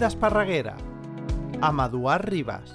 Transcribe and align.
d'Esparreguera, 0.00 0.72
amb 1.60 1.82
Eduard 1.84 2.24
Ribas. 2.32 2.72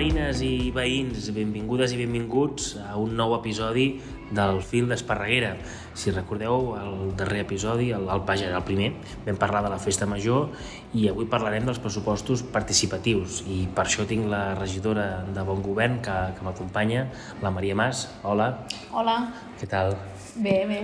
Veïnes 0.00 0.38
i 0.40 0.70
veïns, 0.72 1.26
benvingudes 1.36 1.92
i 1.92 1.98
benvinguts 2.00 2.70
a 2.80 2.94
un 2.96 3.12
nou 3.18 3.34
episodi 3.36 3.98
del 4.32 4.62
fil 4.64 4.86
d'Esparreguera. 4.88 5.50
Si 5.98 6.12
recordeu 6.14 6.70
el 6.78 7.10
darrer 7.18 7.42
episodi, 7.42 7.90
el, 7.92 8.06
el, 8.08 8.22
vaja, 8.24 8.48
el 8.48 8.64
primer, 8.64 8.94
vam 9.26 9.36
parlar 9.42 9.60
de 9.66 9.72
la 9.74 9.80
festa 9.82 10.08
major 10.08 10.54
i 10.96 11.04
avui 11.10 11.28
parlarem 11.28 11.68
dels 11.68 11.82
pressupostos 11.84 12.46
participatius 12.54 13.42
i 13.44 13.66
per 13.76 13.84
això 13.84 14.06
tinc 14.08 14.30
la 14.30 14.54
regidora 14.56 15.26
de 15.28 15.44
Bon 15.44 15.60
Govern 15.66 16.00
que, 16.06 16.16
que 16.38 16.48
m'acompanya, 16.48 17.04
la 17.44 17.52
Maria 17.52 17.76
Mas. 17.76 18.06
Hola, 18.24 18.48
Hola, 18.96 19.18
què 19.60 19.68
tal? 19.68 19.98
bé, 20.40 20.62
bé. 20.70 20.80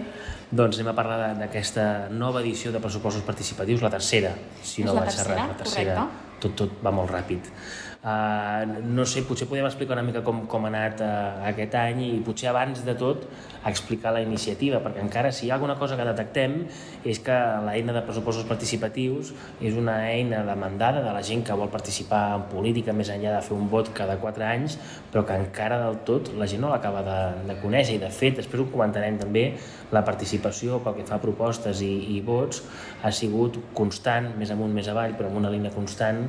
Doncs 0.53 0.77
anem 0.77 0.93
a 0.93 0.97
parlar 0.99 1.33
d'aquesta 1.41 2.11
nova 2.13 2.45
edició 2.45 2.75
de 2.75 2.85
pressupostos 2.85 3.25
participatius, 3.25 3.81
la 3.81 3.95
tercera, 3.97 4.37
si 4.61 4.85
no 4.85 4.93
la 4.93 5.07
vaig 5.07 5.25
errat, 5.25 5.57
la 5.57 5.61
tercera. 5.65 5.99
correcte. 6.05 6.23
Tot, 6.37 6.53
tot 6.53 6.81
va 6.85 6.93
molt 6.93 7.09
ràpid. 7.09 7.49
Uh, 8.07 8.85
no 8.87 9.03
sé, 9.03 9.25
potser 9.27 9.49
podem 9.51 9.67
explicar 9.67 9.97
una 9.97 10.05
mica 10.07 10.21
com, 10.23 10.45
com 10.47 10.63
ha 10.63 10.69
anat 10.71 11.01
uh, 11.03 11.41
aquest 11.49 11.73
any 11.75 12.05
i 12.05 12.11
potser 12.23 12.53
abans 12.53 12.85
de 12.87 12.93
tot 12.95 13.25
explicar 13.67 14.13
la 14.15 14.21
iniciativa, 14.23 14.79
perquè 14.85 15.01
encara 15.03 15.33
si 15.35 15.49
hi 15.49 15.51
ha 15.51 15.57
alguna 15.57 15.75
cosa 15.81 15.97
que 15.99 16.05
detectem 16.07 16.55
és 17.03 17.19
que 17.27 17.35
l'eina 17.67 17.97
de 17.97 18.05
pressupostos 18.07 18.47
participatius 18.47 19.33
és 19.59 19.75
una 19.75 19.97
eina 20.13 20.45
demandada 20.47 21.03
de 21.03 21.15
la 21.17 21.23
gent 21.27 21.43
que 21.49 21.57
vol 21.59 21.73
participar 21.73 22.21
en 22.37 22.45
política 22.53 22.95
més 22.95 23.11
enllà 23.11 23.33
de 23.35 23.41
fer 23.43 23.57
un 23.57 23.67
vot 23.73 23.91
cada 23.97 24.15
4 24.23 24.47
anys, 24.53 24.77
però 25.11 25.25
que 25.27 25.41
encara 25.43 25.81
del 25.83 25.99
tot 26.07 26.31
la 26.39 26.47
gent 26.47 26.63
no 26.63 26.71
l'acaba 26.71 27.03
de, 27.03 27.19
de 27.49 27.57
conèixer. 27.65 27.97
I 27.99 28.05
de 28.05 28.13
fet, 28.15 28.37
després 28.39 28.63
ho 28.63 28.69
comentarem 28.71 29.19
també, 29.19 29.49
la 29.91 30.05
participació 30.07 30.79
pel 30.85 31.01
que 31.01 31.09
fa 31.11 31.19
a 31.19 31.25
propostes 31.27 31.83
i, 31.83 31.91
i 32.15 32.23
vots 32.23 32.63
ha 33.03 33.11
sigut 33.11 33.59
constant, 33.75 34.31
més 34.39 34.55
amunt, 34.55 34.71
més 34.79 34.87
avall, 34.95 35.19
però 35.19 35.33
amb 35.33 35.43
una 35.43 35.51
línia 35.51 35.75
constant 35.75 36.23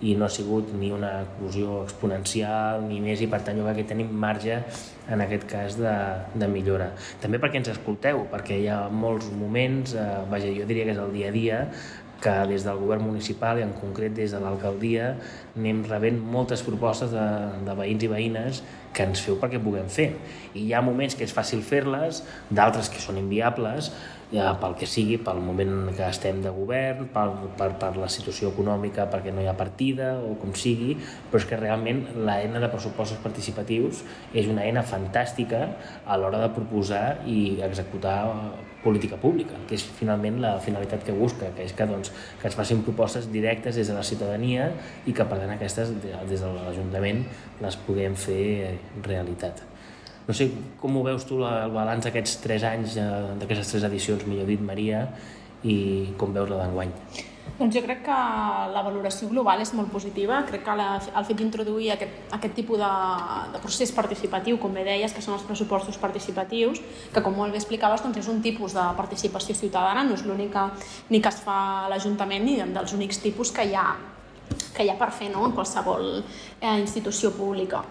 i 0.00 0.14
no 0.16 0.24
ha 0.24 0.32
sigut 0.32 0.70
ni 0.72 0.90
una 0.96 1.10
eclosió 1.26 1.82
exponencial 1.84 2.86
ni 2.86 3.00
més 3.04 3.20
i 3.20 3.28
per 3.28 3.42
tant 3.44 3.58
jo 3.58 3.66
crec 3.66 3.82
que 3.82 3.88
tenim 3.92 4.12
marge 4.22 4.60
en 5.10 5.24
aquest 5.24 5.46
cas 5.50 5.76
de, 5.76 5.94
de 6.40 6.48
millora. 6.48 6.90
També 7.20 7.40
perquè 7.42 7.60
ens 7.60 7.72
escolteu, 7.74 8.24
perquè 8.32 8.60
hi 8.62 8.68
ha 8.72 8.82
molts 8.92 9.28
moments, 9.36 9.96
eh, 9.98 10.06
vaja, 10.30 10.52
jo 10.56 10.68
diria 10.68 10.86
que 10.88 10.94
és 10.96 11.02
el 11.02 11.12
dia 11.16 11.28
a 11.28 11.34
dia, 11.34 11.64
que 12.20 12.32
des 12.46 12.64
del 12.64 12.76
govern 12.76 13.06
municipal 13.08 13.58
i 13.58 13.64
en 13.64 13.72
concret 13.72 14.12
des 14.12 14.34
de 14.34 14.40
l'alcaldia 14.42 15.14
anem 15.56 15.80
rebent 15.88 16.20
moltes 16.20 16.62
propostes 16.66 17.14
de, 17.14 17.26
de 17.64 17.76
veïns 17.78 18.04
i 18.04 18.10
veïnes 18.12 18.62
que 18.92 19.06
ens 19.08 19.22
feu 19.24 19.38
perquè 19.40 19.60
puguem 19.62 19.88
fer. 19.88 20.10
I 20.52 20.66
hi 20.68 20.74
ha 20.74 20.82
moments 20.84 21.16
que 21.16 21.24
és 21.24 21.32
fàcil 21.34 21.64
fer-les, 21.64 22.22
d'altres 22.50 22.92
que 22.92 23.00
són 23.00 23.20
inviables, 23.20 23.92
ja 24.30 24.52
pel 24.62 24.76
que 24.78 24.86
sigui, 24.86 25.18
pel 25.22 25.40
moment 25.42 25.90
que 25.96 26.06
estem 26.06 26.38
de 26.44 26.52
govern, 26.54 27.08
per, 27.14 27.26
per, 27.58 27.70
per 27.82 27.90
la 27.98 28.08
situació 28.12 28.52
econòmica, 28.54 29.08
perquè 29.10 29.34
no 29.34 29.42
hi 29.42 29.48
ha 29.50 29.56
partida 29.58 30.12
o 30.22 30.36
com 30.40 30.54
sigui, 30.54 30.94
però 31.30 31.42
és 31.42 31.46
que 31.50 31.58
realment 31.58 32.04
l'eina 32.14 32.62
de 32.62 32.70
pressupostos 32.70 33.18
participatius 33.24 34.04
és 34.30 34.50
una 34.50 34.66
eina 34.66 34.86
fantàstica 34.86 35.64
a 36.06 36.18
l'hora 36.20 36.42
de 36.44 36.50
proposar 36.54 37.04
i 37.26 37.58
executar 37.66 38.20
política 38.84 39.18
pública, 39.20 39.58
que 39.68 39.76
és 39.76 39.82
finalment 39.98 40.38
la 40.40 40.54
finalitat 40.64 41.02
que 41.04 41.12
busca, 41.16 41.50
que 41.56 41.66
és 41.66 41.74
que, 41.76 41.86
doncs, 41.90 42.14
que 42.40 42.48
es 42.48 42.56
facin 42.56 42.84
propostes 42.86 43.28
directes 43.32 43.76
des 43.76 43.90
de 43.90 43.96
la 43.98 44.06
ciutadania 44.06 44.70
i 45.04 45.12
que 45.12 45.26
per 45.26 45.42
tant 45.42 45.52
aquestes 45.56 45.92
des 46.00 46.40
de 46.40 46.54
l'Ajuntament 46.54 47.26
les 47.60 47.76
puguem 47.84 48.16
fer 48.16 48.78
realitat. 49.04 49.66
No 50.28 50.34
sé 50.36 50.50
com 50.80 50.96
ho 50.96 51.02
veus 51.02 51.24
tu 51.26 51.38
la- 51.40 51.64
el 51.64 51.72
balanç 51.74 52.04
d'aquests 52.04 52.40
tres 52.44 52.62
anys, 52.64 52.96
eh, 52.96 53.02
d'aquestes 53.40 53.72
tres 53.72 53.84
edicions, 53.84 54.26
millor 54.26 54.46
dit, 54.46 54.60
Maria, 54.60 55.08
i 55.64 56.14
com 56.16 56.32
veus 56.32 56.48
la 56.48 56.64
d'enguany? 56.64 56.90
Doncs 57.58 57.74
jo 57.74 57.82
crec 57.82 58.04
que 58.04 58.14
la 58.72 58.80
valoració 58.86 59.28
global 59.28 59.60
és 59.60 59.72
molt 59.74 59.90
positiva. 59.92 60.44
Crec 60.48 60.62
que 60.64 60.76
la, 60.76 61.00
el 61.18 61.24
fet 61.24 61.36
d'introduir 61.36 61.90
aquest, 61.92 62.12
aquest 62.32 62.54
tipus 62.54 62.78
de, 62.78 62.90
de 63.52 63.58
procés 63.60 63.90
participatiu, 63.92 64.56
com 64.58 64.72
bé 64.72 64.84
deies, 64.84 65.12
que 65.12 65.20
són 65.20 65.34
els 65.34 65.42
pressupostos 65.42 65.98
participatius, 65.98 66.80
que 67.12 67.20
com 67.20 67.34
molt 67.36 67.52
bé 67.52 67.58
explicaves 67.58 68.02
doncs 68.02 68.18
és 68.22 68.28
un 68.28 68.40
tipus 68.40 68.72
de 68.72 68.86
participació 68.96 69.54
ciutadana, 69.54 70.04
no 70.04 70.14
és 70.14 70.24
l'única 70.24 70.70
ni 71.10 71.20
que 71.20 71.28
es 71.28 71.40
fa 71.42 71.58
a 71.84 71.88
l'Ajuntament 71.90 72.44
ni 72.44 72.56
dels 72.62 72.92
únics 72.96 73.18
tipus 73.20 73.50
que 73.52 73.66
hi 73.66 73.74
ha, 73.74 73.96
que 74.76 74.84
hi 74.84 74.88
ha 74.88 74.96
per 74.96 75.10
fer 75.10 75.28
no? 75.34 75.44
en 75.44 75.52
qualsevol 75.52 76.22
eh, 76.60 76.78
institució 76.78 77.32
pública. 77.32 77.82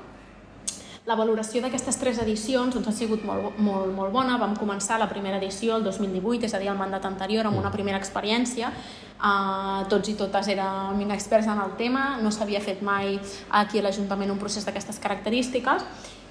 La 1.10 1.16
valoració 1.18 1.58
d'aquestes 1.64 1.98
tres 1.98 2.20
edicions 2.22 2.76
doncs, 2.76 2.86
ha 2.86 2.92
sigut 2.94 3.24
molt, 3.26 3.56
molt, 3.66 3.90
molt 3.98 4.12
bona. 4.14 4.36
Vam 4.38 4.54
començar 4.60 5.00
la 5.02 5.08
primera 5.10 5.40
edició 5.40 5.80
el 5.80 5.86
2018, 5.88 6.46
és 6.46 6.54
a 6.54 6.60
dir, 6.62 6.68
el 6.70 6.78
mandat 6.78 7.08
anterior, 7.10 7.50
amb 7.50 7.58
una 7.58 7.72
primera 7.74 7.98
experiència. 7.98 8.70
Uh, 9.18 9.88
tots 9.90 10.12
i 10.12 10.14
totes 10.20 10.52
érem 10.54 11.02
inexperts 11.02 11.50
en 11.50 11.64
el 11.64 11.74
tema, 11.82 12.04
no 12.22 12.30
s'havia 12.32 12.62
fet 12.62 12.84
mai 12.86 13.18
aquí 13.58 13.82
a 13.82 13.88
l'Ajuntament 13.88 14.30
un 14.32 14.38
procés 14.40 14.70
d'aquestes 14.70 15.02
característiques 15.02 15.84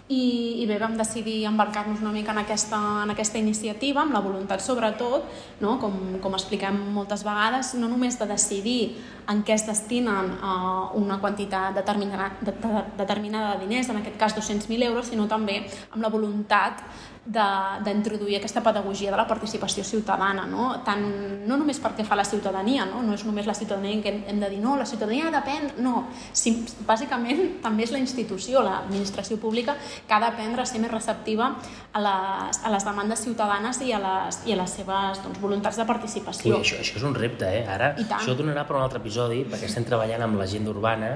i, 0.09 0.63
i 0.63 0.67
bé, 0.67 0.79
vam 0.81 0.95
decidir 0.97 1.43
embarcar-nos 1.45 2.01
una 2.01 2.13
mica 2.15 2.33
en 2.33 2.41
aquesta, 2.41 2.79
en 3.05 3.13
aquesta 3.13 3.37
iniciativa 3.39 4.01
amb 4.01 4.17
la 4.17 4.23
voluntat 4.25 4.65
sobretot, 4.65 5.27
no? 5.61 5.77
com, 5.83 5.99
com 6.25 6.37
expliquem 6.37 6.79
moltes 6.97 7.25
vegades, 7.27 7.75
no 7.77 7.91
només 7.93 8.17
de 8.17 8.29
decidir 8.31 8.81
en 9.29 9.43
què 9.45 9.53
es 9.59 9.67
destinen 9.69 10.33
uh, 10.39 10.89
una 10.97 11.19
quantitat 11.21 11.77
determinada, 11.77 12.31
de, 12.41 12.57
de, 12.57 12.85
determinada 12.97 13.53
de 13.55 13.67
diners, 13.67 13.93
en 13.93 14.01
aquest 14.01 14.17
cas 14.17 14.37
200.000 14.39 14.89
euros, 14.89 15.13
sinó 15.13 15.29
també 15.29 15.61
amb 15.93 16.01
la 16.01 16.09
voluntat 16.09 16.81
d'introduir 17.29 18.39
aquesta 18.39 18.63
pedagogia 18.65 19.11
de 19.13 19.19
la 19.21 19.27
participació 19.29 19.83
ciutadana, 19.85 20.47
no? 20.49 20.69
Tant, 20.85 21.03
no 21.45 21.59
només 21.61 21.77
perquè 21.83 22.07
fa 22.07 22.17
la 22.17 22.25
ciutadania, 22.25 22.87
no? 22.89 23.03
no 23.05 23.13
és 23.13 23.25
només 23.29 23.47
la 23.47 23.55
ciutadania 23.57 24.01
que 24.03 24.13
hem, 24.15 24.23
hem 24.33 24.41
de 24.41 24.49
dir 24.55 24.61
no, 24.63 24.77
la 24.81 24.87
ciutadania 24.89 25.29
depèn, 25.35 25.75
no, 25.85 26.07
si, 26.33 26.55
bàsicament 26.89 27.43
també 27.67 27.85
és 27.85 27.93
la 27.93 28.01
institució, 28.01 28.63
l'administració 28.65 29.37
pública 29.43 29.77
que 30.09 30.17
ha 30.17 30.23
d'aprendre 30.25 30.65
a 30.65 30.69
ser 30.69 30.81
més 30.81 30.93
receptiva 30.93 31.51
a 31.93 32.05
les, 32.07 32.63
a 32.65 32.73
les 32.73 32.89
demandes 32.89 33.27
ciutadanes 33.27 33.83
i 33.85 33.93
a 33.93 34.01
les, 34.07 34.41
i 34.49 34.57
a 34.57 34.61
les 34.63 34.79
seves 34.81 35.23
doncs, 35.27 35.43
voluntats 35.45 35.77
de 35.77 35.85
Ui, 35.85 35.91
participació. 35.93 36.57
això, 36.63 36.81
això 36.81 36.97
és 36.97 37.07
un 37.07 37.17
repte, 37.19 37.45
eh? 37.45 37.67
Ara, 37.69 37.93
això 37.99 38.33
donarà 38.39 38.65
per 38.65 38.79
un 38.79 38.87
altre 38.87 39.03
episodi, 39.05 39.45
perquè 39.45 39.69
estem 39.69 39.85
treballant 39.85 40.25
amb 40.25 40.41
l'agenda 40.41 40.73
urbana, 40.73 41.13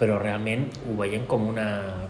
però 0.00 0.16
realment 0.16 0.64
ho 0.88 0.94
veiem 0.96 1.26
com 1.28 1.44
una, 1.50 1.66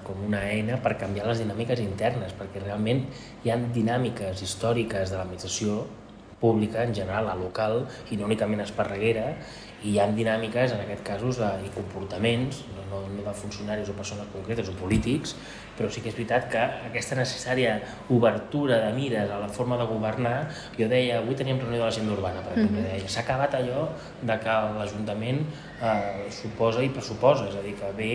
com 0.06 0.20
una 0.28 0.44
eina 0.46 0.78
per 0.82 0.94
canviar 1.00 1.26
les 1.26 1.40
dinàmiques 1.42 1.82
internes, 1.82 2.36
perquè 2.38 2.62
realment 2.62 3.02
hi 3.42 3.50
ha 3.50 3.58
dinàmiques 3.74 4.44
històriques 4.46 5.10
de 5.10 5.18
l'administració 5.18 5.82
pública 6.40 6.84
en 6.86 6.94
general, 6.96 7.26
la 7.26 7.34
local, 7.36 7.82
i 8.10 8.16
no 8.16 8.28
únicament 8.30 8.62
a 8.62 8.68
Esparreguera, 8.68 9.26
i 9.82 9.94
hi 9.94 9.98
ha 10.00 10.06
dinàmiques, 10.12 10.74
en 10.76 10.84
aquest 10.84 11.02
casos, 11.06 11.41
eh, 11.41 11.50
i 11.64 11.72
comportaments, 11.74 12.64
no, 12.74 12.84
no, 12.91 13.00
no 13.14 13.24
de 13.24 13.34
funcionaris 13.36 13.88
o 13.88 13.96
persones 13.96 14.28
concretes 14.32 14.68
o 14.68 14.76
polítics, 14.78 15.36
però 15.78 15.88
sí 15.88 16.02
que 16.04 16.10
és 16.10 16.16
veritat 16.18 16.50
que 16.52 16.60
aquesta 16.91 17.16
necessària 17.16 17.78
obertura 18.12 18.80
de 18.84 18.91
mires 18.96 19.30
a 19.32 19.38
la 19.41 19.48
forma 19.48 19.78
de 19.80 19.86
governar, 19.88 20.50
jo 20.76 20.88
deia, 20.91 21.20
avui 21.22 21.38
teníem 21.38 21.60
reunió 21.62 21.78
de 21.80 21.86
l'agenda 21.86 22.12
urbana, 22.12 22.42
per 22.44 22.56
exemple, 22.58 22.84
deia, 22.84 23.08
s'ha 23.08 23.24
acabat 23.24 23.56
allò 23.56 23.86
de 24.20 24.36
que 24.42 24.56
l'Ajuntament 24.76 25.44
eh, 25.80 26.26
suposa 26.34 26.84
i 26.84 26.91
pressuposa, 26.92 27.48
és 27.48 27.56
a 27.56 27.62
dir, 27.64 27.76
que 27.80 27.92
ve 27.97 28.10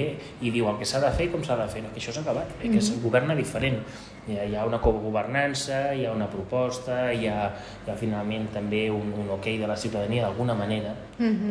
i 0.46 0.54
diu 0.54 0.70
el 0.70 0.78
que 0.82 0.86
s'ha 0.86 1.02
de 1.02 1.10
fer 1.16 1.30
i 1.30 1.34
com 1.34 1.46
s'ha 1.46 1.58
de 1.58 1.70
fer, 1.72 1.82
no, 1.86 1.94
que 1.96 2.04
això 2.04 2.14
s'ha 2.14 2.26
acabat, 2.26 2.54
eh, 2.62 2.70
que 2.70 2.78
es 2.84 2.92
governa 3.02 3.38
diferent. 3.38 3.82
Hi 4.26 4.38
ha, 4.40 4.46
hi 4.50 4.56
ha 4.58 4.66
una 4.66 4.80
cogovernança, 4.82 5.94
hi 5.94 6.06
ha 6.06 6.14
una 6.14 6.26
proposta, 6.30 7.12
hi 7.14 7.28
ha, 7.30 7.50
hi 7.86 7.92
ha 7.92 7.98
finalment 7.98 8.48
també 8.54 8.88
un, 8.94 9.12
un 9.22 9.30
ok 9.38 9.52
de 9.62 9.70
la 9.70 9.78
ciutadania 9.78 10.26
d'alguna 10.26 10.56
manera, 10.58 10.96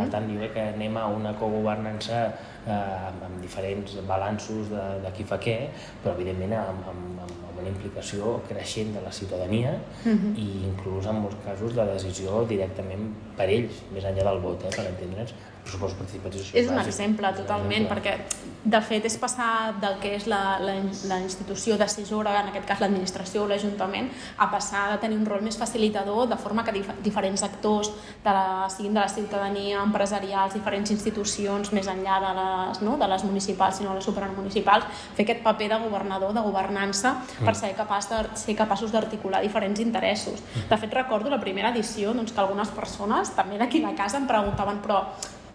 per 0.04 0.12
tant, 0.12 0.28
jo 0.30 0.40
crec 0.42 0.54
que 0.56 0.66
anem 0.74 0.98
a 1.00 1.06
una 1.12 1.32
cogovernança 1.40 2.20
eh, 2.26 2.74
amb, 2.74 3.24
amb 3.28 3.40
diferents 3.42 3.96
balanços 4.08 4.70
de, 4.72 4.84
de 5.04 5.12
qui 5.16 5.26
fa 5.28 5.40
què, 5.42 5.56
però 6.04 6.14
evidentment 6.14 6.54
amb, 6.60 6.86
amb, 6.92 7.24
amb 7.24 7.60
una 7.64 7.70
implicació 7.70 8.38
creixent 8.48 8.92
de 8.96 9.02
la 9.04 9.12
ciutadania 9.14 9.74
i 10.36 10.46
inclús 10.68 11.08
en 11.08 11.22
molts 11.24 11.40
casos 11.46 11.74
de 11.76 11.88
decisió 11.94 12.44
directament 12.50 13.10
per 13.38 13.48
ells, 13.48 13.82
més 13.94 14.04
enllà 14.04 14.28
del 14.30 14.42
vot, 14.44 14.68
eh, 14.68 14.74
per 14.74 14.86
entendre'ns, 14.90 15.34
pressupost 15.64 15.96
participatius. 15.98 16.50
És 16.54 16.68
un 16.70 16.78
exemple, 16.78 17.28
un 17.28 17.40
totalment, 17.42 17.86
exemple. 17.86 17.96
perquè 17.96 18.52
de 18.64 18.80
fet 18.80 19.04
és 19.04 19.16
passar 19.20 19.74
del 19.80 19.98
que 20.00 20.14
és 20.16 20.24
la, 20.30 20.56
la, 20.60 20.74
la 21.08 21.18
institució 21.20 21.76
decisora, 21.80 22.32
en 22.40 22.48
aquest 22.48 22.64
cas 22.68 22.80
l'administració 22.80 23.42
o 23.44 23.48
l'Ajuntament, 23.50 24.08
a 24.40 24.48
passar 24.52 24.86
a 24.94 24.98
tenir 25.02 25.18
un 25.20 25.26
rol 25.28 25.44
més 25.44 25.58
facilitador, 25.60 26.24
de 26.30 26.38
forma 26.40 26.64
que 26.64 26.72
dif 26.78 26.88
diferents 27.04 27.44
actors, 27.44 27.92
de 28.24 28.32
la, 28.32 28.64
siguin 28.72 28.96
de 28.96 29.02
la 29.02 29.10
ciutadania, 29.12 29.82
empresarials, 29.84 30.56
diferents 30.56 30.94
institucions, 30.94 31.74
més 31.76 31.90
enllà 31.92 32.20
de 32.24 32.32
les, 32.40 32.82
no, 32.86 32.96
de 33.00 33.10
les 33.12 33.26
municipals, 33.28 33.82
sinó 33.82 33.96
les 33.98 34.08
supramunicipals, 34.08 34.88
fer 35.12 35.28
aquest 35.28 35.44
paper 35.44 35.70
de 35.74 35.80
governador, 35.84 36.32
de 36.32 36.44
governança, 36.48 37.18
per 37.44 37.56
ser, 37.60 37.74
capaç 37.76 38.08
de, 38.14 38.22
ser 38.40 38.56
capaços 38.56 38.96
d'articular 38.96 39.44
diferents 39.44 39.84
interessos. 39.84 40.40
De 40.70 40.80
fet, 40.80 40.92
recordo 40.96 41.28
la 41.28 41.40
primera 41.42 41.72
edició 41.74 42.16
doncs, 42.16 42.32
que 42.32 42.40
algunes 42.40 42.72
persones, 42.72 43.36
també 43.36 43.60
d'aquí 43.60 43.84
a 43.84 43.90
la 43.90 43.96
casa, 43.98 44.22
em 44.22 44.28
preguntaven 44.30 44.80
però 44.84 45.04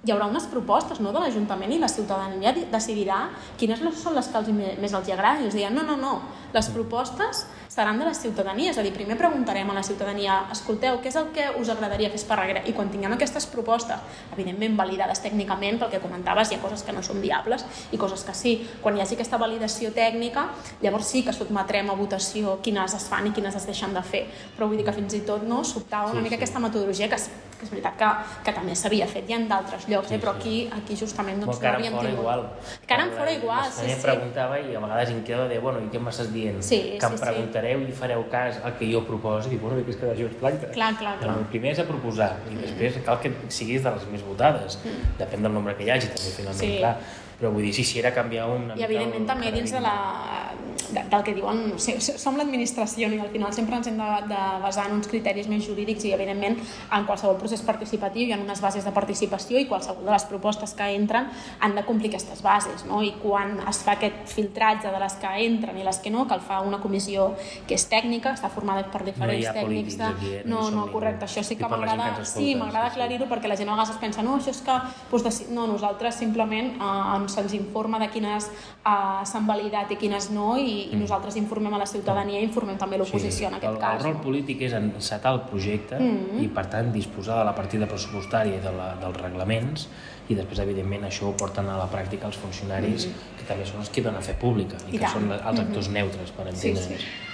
hi 0.06 0.12
haurà 0.14 0.28
unes 0.32 0.46
propostes 0.48 1.00
no, 1.04 1.12
de 1.12 1.20
l'Ajuntament 1.20 1.72
i 1.76 1.80
la 1.82 1.90
ciutadania 1.92 2.54
di- 2.56 2.66
decidirà 2.72 3.30
quines 3.60 3.82
són 4.00 4.16
les 4.16 4.28
que 4.32 4.38
els, 4.40 4.48
més 4.80 4.94
els 4.94 5.08
hi 5.10 5.12
agrada. 5.12 5.42
I 5.42 5.50
els 5.50 5.54
deien, 5.58 5.76
no, 5.76 5.84
no, 5.84 5.98
no, 6.00 6.14
les 6.54 6.68
propostes 6.74 7.46
seran 7.70 8.00
de 8.00 8.06
la 8.06 8.14
ciutadania, 8.18 8.72
és 8.72 8.78
a 8.78 8.84
dir, 8.84 8.92
primer 8.92 9.16
preguntarem 9.18 9.70
a 9.70 9.74
la 9.78 9.84
ciutadania, 9.86 10.40
escolteu, 10.52 10.98
què 11.04 11.08
és 11.12 11.16
el 11.16 11.28
que 11.32 11.46
us 11.62 11.70
agradaria 11.70 12.10
fer 12.10 12.18
Esparreguera? 12.18 12.64
I 12.68 12.74
quan 12.74 12.90
tinguem 12.90 13.14
aquestes 13.14 13.46
propostes, 13.48 14.00
evidentment 14.34 14.76
validades 14.76 15.22
tècnicament, 15.22 15.78
pel 15.80 15.92
que 15.94 16.00
comentaves, 16.02 16.52
hi 16.52 16.56
ha 16.58 16.62
coses 16.64 16.82
que 16.84 16.92
no 16.96 17.04
són 17.06 17.22
viables 17.22 17.64
i 17.94 17.98
coses 18.02 18.24
que 18.26 18.34
sí. 18.34 18.56
Quan 18.82 18.98
hi 18.98 19.02
hagi 19.06 19.16
aquesta 19.16 19.38
validació 19.38 19.92
tècnica, 19.94 20.48
llavors 20.82 21.06
sí 21.14 21.22
que 21.24 21.32
sotmetrem 21.34 21.90
a 21.90 21.94
votació 22.00 22.58
quines 22.66 22.96
es 22.98 23.06
fan 23.08 23.28
i 23.30 23.32
quines 23.38 23.56
es 23.56 23.68
deixen 23.70 23.94
de 23.94 24.02
fer. 24.02 24.26
Però 24.58 24.68
vull 24.68 24.78
dir 24.82 24.86
que 24.90 24.96
fins 24.98 25.14
i 25.14 25.22
tot 25.22 25.44
no 25.44 25.62
sobtava 25.64 26.10
una 26.10 26.20
Sí, 26.20 26.24
mica 26.26 26.36
sí. 26.36 26.42
aquesta 26.42 26.60
metodologia 26.60 27.08
que, 27.08 27.16
que 27.60 27.66
és 27.68 27.72
veritat 27.72 27.96
que, 28.02 28.10
que 28.44 28.54
també 28.58 28.76
s'havia 28.76 29.06
fet 29.08 29.30
ja 29.30 29.36
en 29.38 29.48
d'altres 29.48 29.88
llocs, 29.88 30.10
Sí, 30.10 30.16
eh? 30.16 30.20
però 30.20 30.34
aquí, 30.36 30.70
aquí 30.74 30.98
justament 30.98 31.40
doncs, 31.46 31.60
Bueno, 31.60 31.62
cara 31.62 31.78
no 31.78 31.86
en 31.86 31.86
havíem 31.86 31.96
fora 31.96 32.10
tingut. 32.10 32.20
igual. 32.24 32.50
Cara 32.88 33.04
en 33.06 33.12
fora 33.14 33.32
igual, 33.32 33.72
sí, 33.72 33.90
sí. 33.94 34.02
preguntava 34.02 34.60
i 34.60 34.76
a 34.76 34.80
vegades 34.80 35.10
em 35.12 35.24
quedo 35.24 35.48
de, 35.48 35.60
bueno, 35.60 35.80
i 35.86 35.88
què 35.94 36.00
m'estàs 36.02 36.28
dient? 36.34 36.39
Sí, 36.62 36.80
que 37.00 37.06
em 37.06 37.14
sí, 37.14 37.18
sí. 37.18 37.24
preguntareu 37.24 37.82
i 37.88 37.92
fareu 37.96 38.24
cas 38.32 38.60
al 38.64 38.76
que 38.80 38.88
jo 38.92 39.02
proposo 39.08 39.52
i 39.52 39.58
bueno, 39.62 39.80
que 39.86 39.92
és 39.94 39.98
que 40.02 40.10
això 40.14 40.28
és 40.30 40.38
blanca. 40.42 40.68
Clar, 40.76 40.92
clar, 41.00 41.16
clar. 41.22 41.38
El 41.40 41.46
primer 41.54 41.72
és 41.76 41.80
a 41.84 41.88
proposar 41.88 42.32
i 42.52 42.56
després 42.62 43.00
cal 43.06 43.20
que 43.24 43.32
siguis 43.48 43.84
de 43.84 43.92
les 43.96 44.06
més 44.12 44.24
votades. 44.28 44.80
Depèn 45.20 45.42
del 45.46 45.54
nombre 45.54 45.76
que 45.78 45.84
hi 45.88 45.92
hagi, 45.96 46.08
també, 46.14 46.32
finalment, 46.38 46.60
Mm. 46.60 46.74
Sí. 46.74 46.78
clar. 46.80 46.96
Però 47.40 47.54
vull 47.56 47.64
dir, 47.64 47.74
si, 47.74 47.84
si 47.88 48.00
era 48.02 48.10
canviar 48.12 48.50
una 48.52 48.76
I 48.76 48.84
evidentment 48.84 49.26
també 49.26 49.52
dins 49.56 49.72
de 49.72 49.80
la, 49.80 49.94
de, 50.94 51.04
del 51.12 51.24
que 51.24 51.34
diuen, 51.38 51.64
o 51.76 51.80
sigui, 51.82 52.02
som 52.02 52.38
l'administració 52.40 53.10
i 53.10 53.20
al 53.20 53.32
final 53.34 53.54
sempre 53.56 53.78
ens 53.80 53.90
hem 53.90 53.98
de, 54.00 54.10
de 54.30 54.42
basar 54.64 54.88
en 54.90 54.98
uns 55.00 55.10
criteris 55.12 55.50
més 55.52 55.66
jurídics 55.66 56.06
i 56.06 56.14
evidentment 56.16 56.60
en 56.60 57.08
qualsevol 57.10 57.38
procés 57.42 57.64
participatiu 57.66 58.28
hi 58.28 58.34
ha 58.36 58.40
unes 58.40 58.62
bases 58.62 58.86
de 58.86 58.94
participació 58.96 59.60
i 59.60 59.68
qualsevol 59.70 60.06
de 60.06 60.14
les 60.14 60.26
propostes 60.30 60.74
que 60.78 60.90
entren 60.96 61.30
han 61.60 61.76
de 61.76 61.84
complir 61.88 62.14
aquestes 62.14 62.42
bases 62.46 62.86
no? 62.86 63.02
i 63.04 63.14
quan 63.22 63.58
es 63.70 63.82
fa 63.86 63.98
aquest 63.98 64.30
filtratge 64.30 64.92
de 64.92 65.00
les 65.02 65.18
que 65.22 65.34
entren 65.46 65.78
i 65.78 65.84
les 65.86 66.00
que 66.00 66.14
no, 66.14 66.28
que 66.28 66.38
el 66.38 66.42
fa 66.46 66.62
una 66.62 66.80
comissió 66.84 67.32
que 67.68 67.76
és 67.78 67.86
tècnica, 67.90 68.34
està 68.38 68.50
formada 68.54 68.86
per 68.92 69.04
diferents 69.06 69.50
ha 69.50 69.54
tècnics 69.56 70.00
aquí, 70.10 70.34
eh? 70.40 70.44
No 70.46 70.60
no, 70.60 70.86
no, 70.86 70.92
correcte, 70.92 71.26
això 71.26 71.44
sí 71.46 71.56
que 71.56 71.68
m'agrada 71.68 72.26
sí, 72.26 72.54
m'agrada 72.56 72.90
sí. 72.90 72.94
aclarir-ho 72.94 73.28
perquè 73.30 73.50
la 73.52 73.58
gent 73.60 73.70
a 73.70 73.76
vegades 73.78 73.96
es 73.96 74.02
pensa 74.02 74.24
no, 74.26 74.38
això 74.40 74.52
és 74.54 74.62
que 74.66 74.76
doncs, 75.12 75.26
deci- 75.26 75.48
no, 75.56 75.68
nosaltres 75.70 76.18
simplement 76.20 76.74
eh, 76.76 77.30
se'ns 77.32 77.56
informa 77.58 78.00
de 78.02 78.10
quines 78.14 78.50
eh, 78.50 79.26
s'han 79.26 79.48
validat 79.48 79.92
i 79.96 80.00
quines 80.02 80.30
no 80.36 80.56
i, 80.58 80.79
i 80.92 80.96
nosaltres 81.00 81.36
informem 81.38 81.74
a 81.74 81.78
la 81.82 81.86
ciutadania 81.86 82.40
i 82.40 82.44
informem 82.44 82.78
també 82.78 82.98
l'oposició 82.98 83.48
en 83.48 83.56
aquest 83.60 83.72
el, 83.74 83.80
cas. 83.82 83.98
El 84.00 84.04
rol 84.08 84.14
no? 84.18 84.22
polític 84.22 84.62
és 84.68 84.74
encetar 84.74 85.34
el 85.34 85.42
projecte 85.50 86.00
Mm. 86.00 86.40
i, 86.44 86.48
per 86.48 86.66
tant, 86.70 86.92
disposar 86.94 87.40
de 87.40 87.46
la 87.46 87.56
partida 87.56 87.86
pressupostària 87.88 88.56
i 88.58 88.64
de 88.64 88.72
la, 88.72 88.96
dels 89.02 89.18
reglaments 89.22 89.88
i 90.30 90.36
després, 90.36 90.60
evidentment, 90.60 91.04
això 91.08 91.24
ho 91.30 91.34
porten 91.38 91.68
a 91.70 91.78
la 91.78 91.88
pràctica 91.90 92.28
els 92.28 92.38
funcionaris, 92.38 93.08
que 93.38 93.46
també 93.48 93.66
són 93.66 93.80
els 93.82 93.90
que 93.90 94.02
donen 94.02 94.20
a 94.20 94.22
fer 94.22 94.36
pública 94.38 94.78
i, 94.88 94.92
Mm. 94.92 94.94
I 94.96 94.98
que 94.98 95.06
tant. 95.06 95.14
són 95.14 95.32
els 95.32 95.60
actors 95.60 95.90
neutres, 95.90 96.32
per 96.32 96.46
Sí, 96.54 96.70
entendre'ns. 96.70 97.02
sí. 97.02 97.29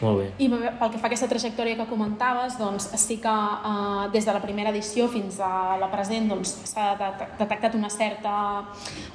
Molt 0.00 0.18
bé. 0.18 0.26
I 0.40 0.48
pel 0.48 0.90
que 0.90 0.98
fa 0.98 1.04
a 1.04 1.10
aquesta 1.10 1.28
trajectòria 1.28 1.76
que 1.76 1.84
comentaves, 1.86 2.54
doncs, 2.58 2.86
sí 2.96 3.18
que 3.20 3.28
eh, 3.28 4.08
des 4.14 4.24
de 4.24 4.32
la 4.32 4.40
primera 4.40 4.70
edició 4.70 5.08
fins 5.12 5.36
a 5.44 5.76
la 5.76 5.90
present 5.92 6.28
doncs, 6.30 6.54
s'ha 6.70 6.94
det- 6.96 7.26
detectat 7.38 7.74
una 7.76 7.90
certa, 7.90 8.64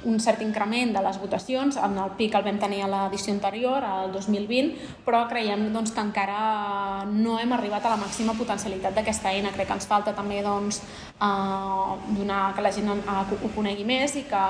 un 0.04 0.20
cert 0.20 0.42
increment 0.42 0.92
de 0.94 1.02
les 1.02 1.18
votacions. 1.18 1.76
En 1.76 1.98
el 1.98 2.10
pic 2.16 2.34
el 2.38 2.44
vam 2.46 2.58
tenir 2.62 2.82
a 2.84 2.88
l'edició 2.92 3.32
anterior, 3.34 3.82
al 3.84 4.12
2020, 4.12 4.76
però 5.04 5.24
creiem 5.28 5.72
doncs, 5.72 5.90
que 5.90 6.00
encara 6.00 7.04
no 7.10 7.40
hem 7.40 7.52
arribat 7.52 7.84
a 7.86 7.90
la 7.90 7.96
màxima 7.96 8.34
potencialitat 8.38 8.94
d'aquesta 8.94 9.32
eina. 9.32 9.50
Crec 9.50 9.66
que 9.66 9.74
ens 9.80 9.86
falta 9.90 10.14
també 10.14 10.40
doncs, 10.42 10.82
eh, 11.20 12.14
donar 12.14 12.54
que 12.54 12.62
la 12.62 12.70
gent 12.70 12.88
en- 12.88 12.98
eh, 13.02 13.36
ho 13.42 13.50
conegui 13.56 13.84
més 13.84 14.14
i 14.16 14.22
que 14.22 14.44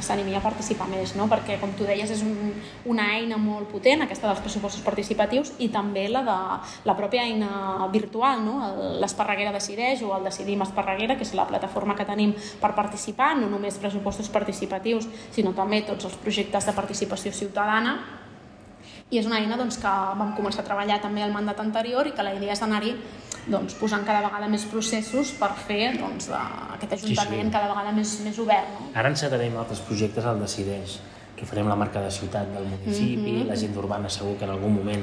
s'animi 0.00 0.34
a 0.36 0.40
participar 0.40 0.88
més, 0.88 1.14
no? 1.16 1.28
perquè, 1.28 1.60
com 1.60 1.70
tu 1.76 1.84
deies, 1.84 2.10
és 2.10 2.22
un, 2.22 2.54
una 2.86 3.10
eina 3.18 3.36
molt 3.36 3.68
potent, 3.68 4.00
aquesta 4.00 4.26
dels 4.28 4.40
pressupostos 4.40 4.80
participatius, 4.80 5.52
i 5.58 5.68
també 5.68 5.81
la 5.82 6.22
de 6.22 6.38
la 6.88 6.96
pròpia 6.96 7.26
eina 7.26 7.86
virtual, 7.92 8.44
no? 8.44 8.56
El- 8.68 9.00
l'Esparreguera 9.02 9.52
decideix 9.52 10.02
o 10.02 10.14
el 10.16 10.24
Decidim 10.24 10.62
Esparreguera, 10.62 11.16
que 11.16 11.22
és 11.26 11.34
la 11.34 11.46
plataforma 11.46 11.96
que 11.96 12.04
tenim 12.04 12.34
per 12.60 12.74
participar, 12.74 13.36
no 13.36 13.48
només 13.50 13.78
pressupostos 13.78 14.28
participatius, 14.28 15.08
sinó 15.30 15.52
també 15.52 15.82
tots 15.82 16.04
els 16.04 16.14
projectes 16.16 16.66
de 16.66 16.72
participació 16.72 17.32
ciutadana, 17.32 17.98
i 19.12 19.18
és 19.20 19.26
una 19.28 19.38
eina 19.42 19.58
doncs, 19.60 19.76
que 19.76 19.90
vam 20.18 20.32
començar 20.36 20.62
a 20.62 20.64
treballar 20.64 21.00
també 21.02 21.22
al 21.22 21.32
mandat 21.34 21.60
anterior 21.60 22.06
i 22.08 22.14
que 22.16 22.24
la 22.24 22.32
idea 22.32 22.54
és 22.54 22.62
anar-hi 22.64 22.94
doncs, 23.46 23.74
posant 23.74 24.06
cada 24.06 24.22
vegada 24.24 24.48
més 24.48 24.64
processos 24.70 25.34
per 25.36 25.50
fer 25.66 25.98
doncs, 25.98 26.30
aquest 26.78 26.92
ajuntament 26.96 27.50
sí. 27.50 27.52
cada 27.52 27.68
vegada 27.68 27.92
més, 27.92 28.20
més 28.24 28.38
obert. 28.38 28.70
No? 28.78 28.88
Ara 28.94 29.10
encetarem 29.12 29.56
altres 29.60 29.82
projectes 29.84 30.24
al 30.24 30.40
Decideix, 30.40 30.96
que 31.36 31.46
farem 31.46 31.66
la 31.68 31.74
marca 31.76 32.00
de 32.00 32.10
ciutat 32.10 32.46
del 32.54 32.64
municipi, 32.64 33.32
Mhm. 33.42 33.48
l'agenda 33.48 33.78
urbana 33.80 34.08
segur 34.08 34.36
que 34.36 34.44
en 34.44 34.50
algun 34.50 34.74
moment 34.74 35.02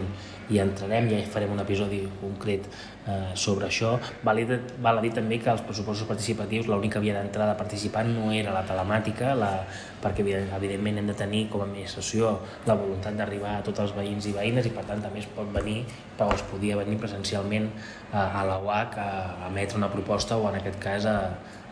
hi 0.50 0.60
entrarem, 0.60 1.10
ja 1.10 1.18
farem 1.30 1.52
un 1.52 1.60
episodi 1.60 2.08
concret 2.22 2.66
eh, 3.08 3.32
sobre 3.34 3.68
això. 3.68 3.98
Val 4.24 4.38
a, 4.38 4.46
dir, 4.46 4.60
val 4.82 4.98
a 5.00 5.02
dir 5.02 5.12
també 5.14 5.40
que 5.40 5.50
els 5.50 5.62
pressupostos 5.62 6.08
participatius 6.08 6.68
l'única 6.68 7.00
via 7.00 7.14
d'entrada 7.20 7.52
a 7.54 7.58
participar 7.58 8.06
no 8.06 8.32
era 8.32 8.52
la 8.54 8.64
telemàtica, 8.66 9.34
la, 9.36 9.66
perquè 10.02 10.20
evident- 10.22 10.54
evidentment 10.56 10.98
hem 11.00 11.08
de 11.08 11.14
tenir 11.14 11.50
com 11.50 11.62
a 11.62 11.64
administració 11.66 12.40
la 12.68 12.76
voluntat 12.76 13.16
d'arribar 13.18 13.58
a 13.58 13.64
tots 13.64 13.80
els 13.80 13.96
veïns 13.96 14.26
i 14.28 14.32
veïnes 14.32 14.66
i 14.66 14.70
per 14.70 14.86
tant 14.86 15.02
també 15.02 15.20
es 15.20 15.26
pot 15.28 15.52
venir, 15.52 15.86
però 16.18 16.34
es 16.34 16.42
podia 16.44 16.78
venir 16.78 16.98
presencialment 16.98 17.66
eh, 18.14 18.18
a 18.18 18.44
la 18.46 18.60
UAC 18.60 18.98
a, 18.98 19.10
a 19.46 19.48
emetre 19.48 19.78
una 19.78 19.90
proposta 19.92 20.38
o 20.38 20.48
en 20.50 20.56
aquest 20.62 20.80
cas 20.80 21.06
a, 21.06 21.18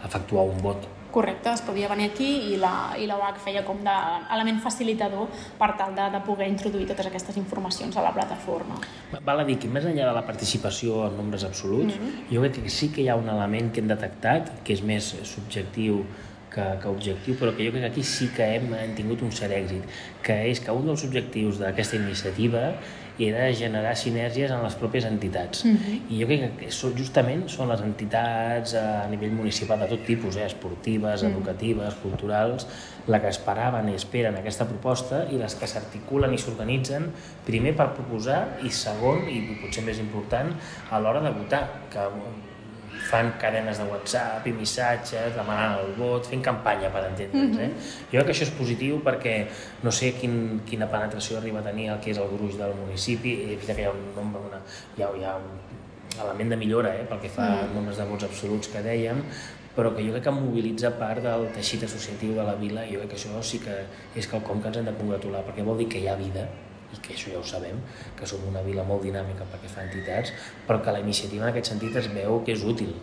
a 0.03 0.05
efectuar 0.07 0.45
un 0.45 0.57
vot. 0.57 0.87
Correcte, 1.17 1.49
es 1.49 1.63
podia 1.65 1.87
venir 1.89 2.11
aquí 2.11 2.27
i 2.51 2.57
la, 2.61 2.93
i 3.01 3.07
la 3.09 3.15
UAC 3.17 3.39
feia 3.41 3.63
com 3.65 3.79
d'element 3.81 4.59
facilitador 4.61 5.31
per 5.57 5.71
tal 5.79 5.95
de, 5.97 6.03
de 6.13 6.19
poder 6.27 6.45
introduir 6.51 6.85
totes 6.91 7.09
aquestes 7.09 7.39
informacions 7.41 7.97
a 7.97 8.03
la 8.05 8.11
plataforma. 8.13 8.77
Val 9.25 9.41
a 9.41 9.45
dir 9.47 9.55
que 9.63 9.71
més 9.73 9.87
enllà 9.89 10.11
de 10.11 10.13
la 10.13 10.21
participació 10.27 11.07
en 11.07 11.17
nombres 11.17 11.47
absoluts, 11.47 11.95
mm 11.95 12.03
-hmm. 12.03 12.29
jo 12.35 12.43
crec 12.43 12.61
que 12.67 12.69
sí 12.69 12.91
que 12.93 13.01
hi 13.01 13.09
ha 13.09 13.15
un 13.15 13.29
element 13.33 13.73
que 13.73 13.81
hem 13.81 13.87
detectat, 13.87 14.61
que 14.63 14.73
és 14.73 14.83
més 14.83 15.15
subjectiu 15.23 16.05
que, 16.53 16.65
que 16.81 16.87
objectiu, 16.87 17.35
però 17.35 17.55
que 17.55 17.65
jo 17.65 17.71
crec 17.71 17.83
que 17.85 17.91
aquí 17.91 18.03
sí 18.03 18.29
que 18.35 18.45
hem, 18.55 18.73
hem 18.73 18.93
tingut 18.95 19.21
un 19.21 19.31
cert 19.31 19.53
èxit, 19.53 19.83
que 20.21 20.37
és 20.51 20.59
que 20.59 20.71
un 20.71 20.85
dels 20.85 21.03
objectius 21.03 21.57
d'aquesta 21.57 21.95
iniciativa 21.95 22.73
era 23.19 23.47
generar 23.53 23.95
sinergies 23.97 24.51
en 24.53 24.61
les 24.63 24.75
pròpies 24.77 25.05
entitats. 25.05 25.63
Mm 25.65 25.77
-hmm. 25.77 26.01
I 26.09 26.19
jo 26.21 26.27
crec 26.27 26.57
que 26.59 26.71
són, 26.71 26.93
justament 26.97 27.47
són 27.49 27.69
les 27.69 27.81
entitats 27.81 28.73
a 28.75 29.07
nivell 29.09 29.31
municipal 29.31 29.79
de 29.79 29.87
tot 29.87 30.05
tipus, 30.05 30.35
eh, 30.35 30.45
esportives, 30.45 31.23
mm. 31.23 31.27
educatives, 31.27 31.95
culturals, 31.95 32.67
la 33.07 33.21
que 33.21 33.27
esperaven 33.27 33.89
i 33.89 33.95
esperen 33.95 34.35
aquesta 34.35 34.65
proposta 34.65 35.25
i 35.31 35.37
les 35.37 35.55
que 35.55 35.67
s'articulen 35.67 36.33
i 36.33 36.37
s'organitzen 36.37 37.11
primer 37.45 37.75
per 37.75 37.93
proposar 37.93 38.59
i 38.63 38.69
segon, 38.69 39.27
i 39.29 39.57
potser 39.61 39.83
més 39.83 39.99
important, 39.99 40.53
a 40.91 40.99
l'hora 40.99 41.21
de 41.21 41.31
votar, 41.31 41.63
que 41.89 41.99
fan 43.07 43.33
cadenes 43.41 43.79
de 43.79 43.87
WhatsApp 43.87 44.47
i 44.49 44.53
missatges 44.55 45.35
demanant 45.37 45.77
el 45.81 45.93
vot, 45.97 46.27
fent 46.29 46.43
campanya 46.43 46.91
per 46.93 47.05
entendre'ns. 47.07 47.59
Eh? 47.63 47.69
Jo 48.11 48.19
crec 48.19 48.29
que 48.29 48.35
això 48.35 48.47
és 48.47 48.53
positiu 48.57 48.99
perquè 49.05 49.35
no 49.85 49.93
sé 49.95 50.13
quin, 50.19 50.61
quina 50.67 50.89
penetració 50.91 51.39
arriba 51.39 51.63
a 51.63 51.67
tenir 51.69 51.91
el 51.93 52.01
que 52.03 52.11
és 52.13 52.21
el 52.21 52.31
gruix 52.33 52.57
del 52.59 52.75
municipi, 52.81 53.35
i 53.35 53.53
és 53.55 53.61
veritat 53.61 53.79
que 53.79 53.85
hi 53.85 53.89
ha 53.89 53.95
un 53.95 54.03
nombre, 54.15 54.43
una, 54.49 54.61
hi 54.97 55.05
ha, 55.05 55.11
hi 55.15 55.27
ha 55.27 55.37
un 55.39 56.25
element 56.25 56.55
de 56.55 56.59
millora 56.59 56.95
eh, 56.97 57.05
pel 57.07 57.23
que 57.23 57.31
fa 57.31 57.47
a 57.61 57.63
nombres 57.73 58.01
de 58.01 58.09
vots 58.09 58.27
absoluts 58.27 58.71
que 58.73 58.83
dèiem, 58.85 59.23
però 59.77 59.91
que 59.93 60.03
jo 60.05 60.13
crec 60.15 60.25
que 60.25 60.33
mobilitza 60.33 60.89
part 60.97 61.21
del 61.25 61.51
teixit 61.53 61.83
associatiu 61.85 62.33
de 62.37 62.45
la 62.47 62.55
vila 62.57 62.85
i 62.85 62.95
jo 62.95 63.03
crec 63.03 63.13
que 63.13 63.19
això 63.19 63.43
sí 63.45 63.61
que 63.61 63.83
és 64.17 64.29
quelcom 64.29 64.63
que 64.63 64.71
ens 64.71 64.79
hem 64.81 64.89
de 64.89 64.95
congratular 64.97 65.43
perquè 65.45 65.65
vol 65.65 65.77
dir 65.83 65.91
que 65.91 66.01
hi 66.01 66.09
ha 66.09 66.17
vida 66.17 66.47
i 66.93 67.01
que 67.03 67.13
això 67.15 67.33
ja 67.33 67.41
ho 67.41 67.45
sabem, 67.45 67.81
que 68.17 68.29
som 68.29 68.43
una 68.47 68.63
vila 68.65 68.85
molt 68.87 69.03
dinàmica 69.03 69.47
perquè 69.51 69.69
fa 69.71 69.85
entitats, 69.87 70.33
però 70.67 70.81
que 70.83 70.95
la 70.95 71.03
iniciativa 71.03 71.45
en 71.45 71.53
aquest 71.53 71.73
sentit 71.73 71.95
es 72.03 72.09
veu 72.13 72.41
que 72.45 72.55
és 72.55 72.63
útil. 72.63 72.95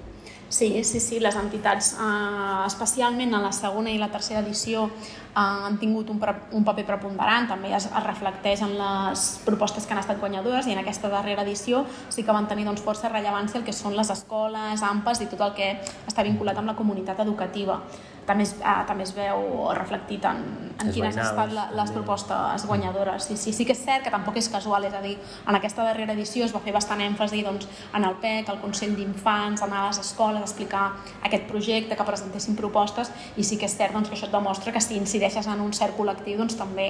Sí, 0.54 0.84
sí, 0.84 1.00
sí, 1.00 1.18
les 1.18 1.34
entitats, 1.34 1.96
eh, 1.98 2.66
especialment 2.66 3.34
a 3.34 3.40
la 3.42 3.50
segona 3.50 3.90
i 3.90 3.98
la 3.98 4.10
tercera 4.12 4.38
edició, 4.38 4.84
eh, 4.86 5.40
han 5.40 5.80
tingut 5.80 6.10
un, 6.12 6.20
un 6.52 6.64
paper 6.64 6.84
preponderant, 6.92 7.48
també 7.50 7.72
es, 7.74 7.88
es 7.88 8.04
reflecteix 8.04 8.62
en 8.62 8.76
les 8.78 9.24
propostes 9.44 9.86
que 9.86 9.96
han 9.96 10.02
estat 10.04 10.20
guanyadores 10.20 10.68
i 10.68 10.76
en 10.76 10.82
aquesta 10.84 11.10
darrera 11.10 11.42
edició 11.42 11.82
sí 12.08 12.22
que 12.22 12.36
van 12.36 12.46
tenir 12.46 12.68
doncs, 12.68 12.84
força 12.86 13.10
rellevància 13.10 13.58
el 13.58 13.66
que 13.66 13.74
són 13.74 13.96
les 13.98 14.14
escoles, 14.14 14.84
AMPAs 14.84 15.24
i 15.24 15.30
tot 15.32 15.42
el 15.48 15.56
que 15.58 15.72
està 16.06 16.22
vinculat 16.22 16.60
amb 16.60 16.70
la 16.70 16.78
comunitat 16.78 17.24
educativa. 17.26 17.80
També 18.26 18.44
es, 18.46 18.54
eh, 18.60 18.74
també 18.88 19.04
es 19.04 19.12
veu 19.16 19.68
reflectit 19.76 20.24
en, 20.24 20.38
en 20.80 20.86
Els 20.88 20.96
quines 20.96 21.16
han 21.16 21.26
estat 21.26 21.52
la, 21.52 21.66
les 21.70 21.90
també. 21.90 21.98
propostes 21.98 22.66
guanyadores. 22.66 23.28
Sí, 23.28 23.36
sí, 23.36 23.52
sí 23.52 23.66
que 23.68 23.74
és 23.76 23.82
cert 23.84 24.04
que 24.06 24.12
tampoc 24.14 24.38
és 24.40 24.48
casual, 24.48 24.86
és 24.88 24.94
a 24.96 25.02
dir, 25.04 25.18
en 25.46 25.58
aquesta 25.58 25.84
darrera 25.84 26.14
edició 26.16 26.44
es 26.46 26.54
va 26.54 26.62
fer 26.64 26.72
bastant 26.72 27.02
èmfasi 27.04 27.42
doncs, 27.44 27.68
en 27.94 28.04
el 28.04 28.16
PEC, 28.22 28.48
el 28.48 28.60
Consell 28.64 28.96
d'Infants, 28.96 29.62
anar 29.62 29.84
a 29.84 29.86
les 29.88 30.00
escoles, 30.00 30.40
explicar 30.40 30.86
aquest 31.22 31.48
projecte, 31.50 31.96
que 31.96 32.04
presentessin 32.04 32.56
propostes, 32.56 33.12
i 33.36 33.44
sí 33.44 33.58
que 33.60 33.68
és 33.68 33.76
cert 33.76 33.92
doncs, 33.92 34.08
que 34.08 34.16
això 34.16 34.30
et 34.30 34.32
demostra 34.32 34.72
que 34.72 34.80
si 34.80 34.96
incideixes 34.96 35.46
en 35.46 35.60
un 35.60 35.72
cert 35.76 35.96
col·lectiu 35.98 36.38
doncs, 36.40 36.56
també 36.56 36.88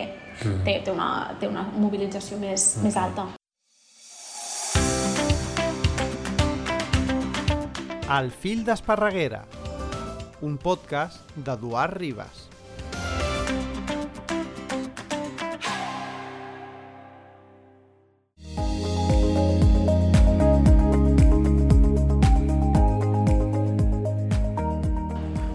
té, 0.65 0.81
té, 0.85 0.91
una, 0.93 1.35
té 1.41 1.51
una 1.51 1.67
mobilització 1.75 2.39
més, 2.39 2.77
més 2.85 2.97
alta. 2.97 3.27
El 8.15 8.31
fil 8.31 8.65
d'Esparreguera, 8.67 9.41
un 10.45 10.59
podcast 10.61 11.31
d'Eduard 11.41 11.97
Ribas. 11.97 12.43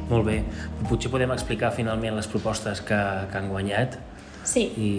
Molt 0.09 0.25
bé. 0.25 0.39
Potser 0.89 1.11
podem 1.13 1.29
explicar 1.35 1.69
finalment 1.75 2.17
les 2.17 2.25
propostes 2.31 2.81
que, 2.81 2.97
que 3.29 3.37
han 3.37 3.51
guanyat. 3.53 3.99
Sí. 4.49 4.71
I 4.73 4.89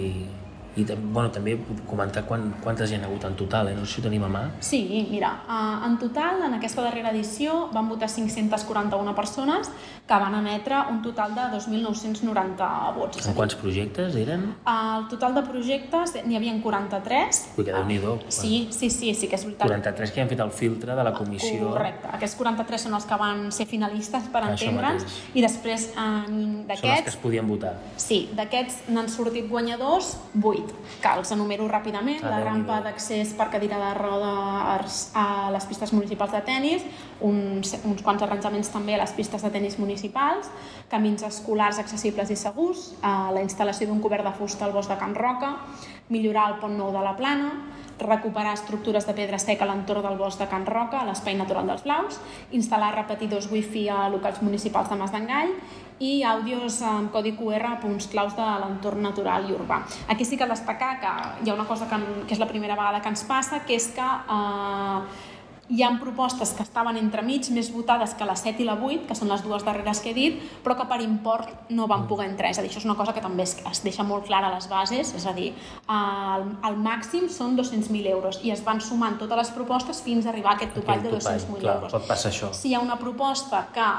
i 0.75 0.85
bueno, 0.85 1.29
també 1.31 1.57
comentar 1.87 2.23
quan, 2.27 2.53
quantes 2.63 2.91
hi 2.91 2.95
ha 2.95 3.03
hagut 3.05 3.25
en 3.27 3.35
total, 3.35 3.71
eh? 3.71 3.75
no 3.75 3.85
sé 3.85 3.95
si 3.97 4.01
ho 4.01 4.05
tenim 4.05 4.23
a 4.23 4.29
mà. 4.31 4.43
Sí, 4.63 4.81
mira, 5.11 5.33
eh, 5.47 5.87
en 5.87 5.97
total, 5.99 6.43
en 6.47 6.55
aquesta 6.55 6.85
darrera 6.85 7.11
edició 7.11 7.67
van 7.73 7.89
votar 7.89 8.09
541 8.09 9.15
persones 9.15 9.71
que 10.07 10.19
van 10.19 10.35
emetre 10.35 10.75
un 10.91 11.01
total 11.01 11.35
de 11.35 11.47
2.990 11.57 12.69
vots. 12.95 13.27
En 13.27 13.35
quants 13.35 13.55
projectes 13.55 14.15
eren? 14.19 14.47
El 14.67 15.07
total 15.11 15.35
de 15.35 15.43
projectes 15.47 16.15
n'hi 16.25 16.35
havia 16.39 16.55
43. 16.63 17.41
Ui, 17.57 17.65
que 17.65 17.71
Déu-n'hi-do. 17.71 18.17
Sí, 18.27 18.67
sí, 18.71 18.89
sí, 18.89 19.13
sí 19.15 19.29
que 19.31 19.39
és 19.39 19.45
veritat. 19.47 19.67
43 19.67 20.11
que 20.11 20.23
han 20.23 20.31
fet 20.31 20.43
el 20.43 20.51
filtre 20.55 20.95
de 20.95 21.05
la 21.07 21.13
comissió. 21.15 21.69
Correcte. 21.69 22.11
Aquests 22.17 22.35
43 22.39 22.87
són 22.87 22.97
els 22.99 23.07
que 23.07 23.19
van 23.21 23.45
ser 23.55 23.67
finalistes 23.69 24.27
per 24.33 24.43
entendre'ns 24.49 25.07
i 25.33 25.43
després 25.43 25.89
eh, 25.91 26.07
Són 26.27 26.65
els 26.67 26.67
que 26.67 26.73
es 26.73 26.83
d'aquests 26.83 27.19
podien 27.23 27.47
votar. 27.47 27.75
Sí, 27.95 28.23
d'aquests 28.35 28.91
n'han 28.91 29.09
sortit 29.11 29.47
guanyadors 29.51 30.15
8, 30.41 30.60
que 31.01 31.13
els 31.17 31.31
enumero 31.31 31.67
ràpidament. 31.67 32.21
Ah, 32.23 32.29
la 32.29 32.39
Déu-n'hi-do. 32.41 32.49
rampa 32.49 32.81
d'accés 32.85 33.33
per 33.37 33.49
cadira 33.49 33.77
de 33.79 33.93
rodes 33.97 35.11
a 35.15 35.49
les 35.51 35.65
pistes 35.65 35.93
municipals 35.93 36.31
de 36.31 36.41
tennis, 36.41 36.85
uns, 37.19 37.75
uns 37.83 38.01
quants 38.01 38.21
arranjaments 38.23 38.69
també 38.73 38.95
a 38.95 39.01
les 39.03 39.11
pistes 39.17 39.41
de 39.41 39.49
tennis 39.49 39.77
municipals, 39.79 40.49
camins 40.89 41.23
escolars 41.23 41.79
accessibles 41.79 42.29
i 42.29 42.35
segurs, 42.35 42.91
eh, 43.01 43.07
la 43.33 43.41
instal·lació 43.41 43.87
d'un 43.87 44.01
cobert 44.01 44.23
de 44.23 44.33
fusta 44.37 44.65
al 44.65 44.73
bosc 44.73 44.89
de 44.89 44.97
Can 44.97 45.15
Roca, 45.15 45.55
millorar 46.09 46.49
el 46.51 46.59
pont 46.59 46.77
nou 46.77 46.91
de 46.91 47.01
la 47.01 47.15
Plana, 47.15 47.51
recuperar 48.03 48.53
estructures 48.57 49.07
de 49.07 49.15
pedra 49.17 49.39
seca 49.39 49.65
a 49.65 49.69
l'entorn 49.69 50.05
del 50.05 50.17
bosc 50.19 50.39
de 50.41 50.47
Can 50.51 50.65
Roca, 50.65 51.01
a 51.01 51.07
l'espai 51.07 51.37
natural 51.39 51.69
dels 51.69 51.85
Blaus, 51.85 52.19
instal·lar 52.51 52.93
repetidors 52.95 53.49
wifi 53.51 53.87
a 53.89 54.09
locals 54.09 54.41
municipals 54.41 54.89
de 54.89 54.99
Mas 54.99 55.13
d'Engall 55.13 55.55
i 56.01 56.21
àudios 56.25 56.79
amb 56.81 57.11
codi 57.13 57.35
QR 57.37 57.75
a 57.75 57.75
punts 57.81 58.07
claus 58.09 58.33
de 58.37 58.45
l'entorn 58.63 59.03
natural 59.05 59.45
i 59.49 59.53
urbà. 59.53 59.83
Aquí 60.09 60.25
sí 60.25 60.37
que 60.37 60.49
destacar 60.49 60.95
que 61.01 61.11
hi 61.45 61.51
ha 61.51 61.53
una 61.53 61.67
cosa 61.69 61.87
que, 61.89 61.99
que 62.25 62.33
és 62.33 62.41
la 62.41 62.49
primera 62.49 62.75
vegada 62.75 63.01
que 63.01 63.13
ens 63.13 63.23
passa, 63.29 63.61
que 63.67 63.77
és 63.77 63.91
que 63.93 64.07
eh, 64.07 65.29
hi 65.71 65.83
ha 65.83 65.91
propostes 66.01 66.51
que 66.57 66.65
estaven 66.67 66.97
entremig 66.99 67.47
més 67.55 67.69
votades 67.71 68.13
que 68.19 68.27
la 68.27 68.35
7 68.35 68.59
i 68.63 68.67
la 68.67 68.75
8, 68.75 69.05
que 69.07 69.15
són 69.15 69.31
les 69.31 69.43
dues 69.45 69.63
darreres 69.63 70.01
que 70.03 70.11
he 70.11 70.17
dit, 70.17 70.41
però 70.65 70.75
que 70.77 70.87
per 70.89 70.99
import 71.03 71.71
no 71.71 71.87
van 71.87 72.07
poder 72.09 72.27
entrar. 72.27 72.51
És 72.51 72.59
a 72.59 72.65
dir, 72.65 72.71
això 72.71 72.81
és 72.83 72.87
una 72.89 72.97
cosa 72.99 73.15
que 73.15 73.23
també 73.23 73.47
es, 73.47 73.55
es 73.71 73.83
deixa 73.85 74.03
molt 74.03 74.27
clara 74.27 74.51
a 74.51 74.55
les 74.55 74.67
bases, 74.71 75.15
és 75.15 75.27
a 75.27 75.35
dir, 75.37 75.51
el, 75.87 76.47
el 76.67 76.79
màxim 76.83 77.29
són 77.31 77.55
200.000 77.59 78.11
euros 78.11 78.41
i 78.43 78.51
es 78.51 78.63
van 78.67 78.81
sumant 78.83 79.19
totes 79.21 79.45
les 79.45 79.53
propostes 79.55 80.03
fins 80.03 80.27
a 80.27 80.33
arribar 80.35 80.55
a 80.55 80.59
aquest 80.59 80.75
topall 80.75 80.99
Aquell 80.99 81.15
de 81.15 81.21
topall, 81.21 81.45
200.000 81.47 81.63
clar, 81.63 81.77
euros. 81.79 81.95
pot 81.95 82.09
passar 82.09 82.33
això. 82.33 82.51
Si 82.55 82.71
hi 82.71 82.75
ha 82.75 82.83
una 82.83 82.99
proposta 82.99 83.67
que 83.71 83.91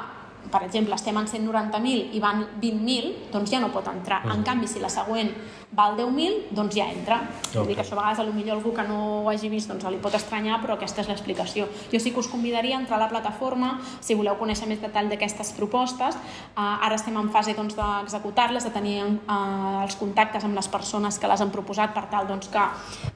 per 0.50 0.64
exemple, 0.66 0.96
estem 0.98 1.16
en 1.16 1.28
190.000 1.30 2.16
i 2.16 2.20
van 2.20 2.42
20.000, 2.60 3.30
doncs 3.32 3.52
ja 3.52 3.60
no 3.62 3.70
pot 3.72 3.86
entrar. 3.86 4.24
En 4.34 4.42
canvi, 4.42 4.66
si 4.66 4.82
la 4.82 4.90
següent 4.90 5.30
val 5.72 5.96
10.000, 5.96 6.52
doncs 6.52 6.76
ja 6.76 6.86
entra. 6.92 7.22
Vull 7.52 7.66
dir 7.70 7.76
que 7.78 7.84
això 7.84 7.96
a 7.96 8.02
vegades, 8.02 8.20
potser 8.52 8.52
algú 8.52 8.72
que 8.76 8.84
no 8.84 8.98
ho 9.22 9.28
hagi 9.30 9.48
vist 9.48 9.70
doncs 9.70 9.86
li 9.88 10.00
pot 10.02 10.14
estranyar, 10.14 10.60
però 10.60 10.76
aquesta 10.76 11.00
és 11.00 11.08
l'explicació. 11.08 11.66
Jo 11.92 12.00
sí 12.00 12.12
que 12.12 12.20
us 12.20 12.28
convidaria 12.28 12.76
a 12.76 12.80
entrar 12.80 12.98
a 12.98 13.04
la 13.04 13.08
plataforma 13.08 13.78
si 14.00 14.14
voleu 14.14 14.36
conèixer 14.36 14.68
més 14.68 14.80
detall 14.82 15.08
d'aquestes 15.08 15.52
propostes. 15.56 16.16
Uh, 16.56 16.84
ara 16.84 16.96
estem 16.96 17.16
en 17.16 17.30
fase 17.32 17.54
doncs, 17.56 17.76
d'executar-les, 17.78 18.64
de 18.64 18.72
tenir 18.74 18.98
uh, 19.04 19.82
els 19.82 19.96
contactes 19.96 20.44
amb 20.44 20.56
les 20.56 20.68
persones 20.68 21.18
que 21.18 21.30
les 21.30 21.40
han 21.40 21.52
proposat 21.54 21.94
per 21.94 22.04
tal 22.12 22.28
doncs, 22.28 22.50
que 22.52 22.66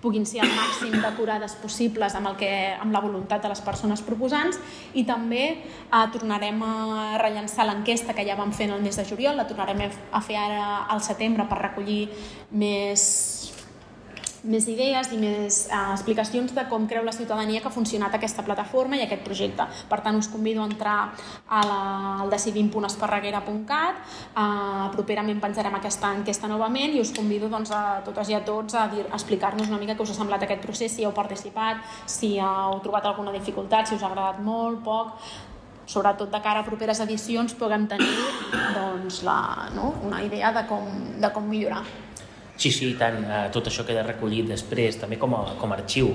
puguin 0.00 0.24
ser 0.26 0.42
el 0.44 0.52
màxim 0.56 0.96
decorades 0.96 1.56
possibles 1.60 2.16
amb, 2.16 2.32
el 2.32 2.40
que, 2.40 2.50
amb 2.80 2.92
la 2.92 3.04
voluntat 3.04 3.44
de 3.44 3.52
les 3.52 3.60
persones 3.60 4.00
proposants 4.06 4.58
i 4.94 5.04
també 5.04 5.44
uh, 5.90 6.06
tornarem 6.12 6.62
a 6.64 6.74
rellençar 7.20 7.68
l'enquesta 7.68 8.16
que 8.16 8.24
ja 8.26 8.38
vam 8.38 8.52
fer 8.56 8.70
en 8.70 8.76
el 8.78 8.84
mes 8.84 8.96
de 8.96 9.04
juliol, 9.04 9.36
la 9.36 9.46
tornarem 9.48 9.84
a 9.86 10.24
fer 10.24 10.40
ara 10.40 10.86
al 10.88 11.04
setembre 11.04 11.44
per 11.50 11.60
recollir 11.60 12.06
més 12.50 13.52
més 14.46 14.62
idees 14.70 15.08
i 15.10 15.16
més 15.18 15.56
eh, 15.66 15.78
explicacions 15.90 16.52
de 16.54 16.62
com 16.70 16.84
creu 16.86 17.02
la 17.02 17.10
ciutadania 17.10 17.58
que 17.60 17.66
ha 17.66 17.74
funcionat 17.74 18.14
aquesta 18.14 18.44
plataforma 18.46 18.94
i 18.94 19.02
aquest 19.02 19.24
projecte. 19.26 19.64
Per 19.90 19.98
tant, 20.04 20.14
us 20.14 20.28
convido 20.30 20.62
a 20.62 20.68
entrar 20.70 21.12
a 21.50 21.62
la, 21.66 21.78
al 22.22 22.30
decidim.esparreguera.cat 22.30 23.98
eh, 23.98 24.86
properament 24.94 25.42
penjarem 25.42 25.74
aquesta 25.80 26.12
enquesta 26.14 26.46
novament 26.46 26.94
i 26.94 27.02
us 27.02 27.10
convido 27.16 27.50
doncs, 27.50 27.74
a 27.74 28.00
totes 28.06 28.30
i 28.30 28.38
a 28.38 28.42
tots 28.46 28.78
a, 28.78 28.86
dir- 28.94 29.08
a 29.10 29.16
explicar-nos 29.18 29.66
una 29.66 29.82
mica 29.82 29.98
què 29.98 30.06
us 30.06 30.14
ha 30.14 30.18
semblat 30.20 30.46
aquest 30.46 30.62
procés, 30.62 30.94
si 30.94 31.02
heu 31.02 31.10
participat, 31.16 31.82
si 32.06 32.36
heu 32.38 32.78
trobat 32.86 33.10
alguna 33.10 33.34
dificultat, 33.34 33.90
si 33.90 33.98
us 33.98 34.06
ha 34.06 34.12
agradat 34.14 34.38
molt, 34.46 34.78
poc, 34.86 35.16
sobretot 35.90 36.30
de 36.30 36.38
cara 36.42 36.62
a 36.62 36.70
properes 36.70 37.02
edicions 37.02 37.58
puguem 37.58 37.90
tenir 37.90 38.14
doncs, 38.78 39.24
la, 39.26 39.40
no? 39.74 39.96
una 40.06 40.22
idea 40.22 40.54
de 40.54 40.68
com, 40.70 40.86
de 41.18 41.34
com 41.34 41.50
millorar. 41.50 41.82
Sí, 42.56 42.70
sí, 42.72 42.90
i 42.90 42.96
tant. 42.96 43.20
Eh, 43.24 43.46
tot 43.52 43.68
això 43.68 43.84
queda 43.86 44.04
recollit 44.06 44.48
després, 44.48 44.96
també 45.00 45.18
com 45.20 45.34
a, 45.36 45.42
com 45.60 45.72
a 45.72 45.76
arxiu 45.76 46.14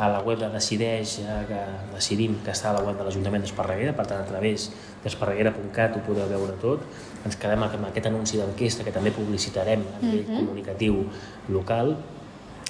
a 0.00 0.08
la 0.10 0.20
web 0.26 0.40
de 0.40 0.48
Decideix, 0.50 1.18
eh, 1.20 1.36
que 1.48 1.60
decidim 1.92 2.38
que 2.44 2.50
està 2.54 2.70
a 2.70 2.78
la 2.78 2.82
web 2.86 2.98
de 2.98 3.04
l'Ajuntament 3.06 3.44
d'Esparreguera, 3.44 3.92
per 3.94 4.06
tant, 4.10 4.24
a 4.24 4.26
través 4.26 4.70
d'esparreguera.cat 5.04 5.98
ho 5.98 6.02
podeu 6.06 6.26
veure 6.30 6.56
tot. 6.62 6.82
Ens 7.24 7.36
quedem 7.40 7.62
amb 7.66 7.88
aquest 7.90 8.08
anunci 8.10 8.40
d'enquesta 8.40 8.86
que 8.86 8.94
també 8.94 9.12
publicitarem 9.14 9.84
a 9.84 10.02
nivell 10.02 10.26
comunicatiu 10.32 11.04
local. 11.52 11.94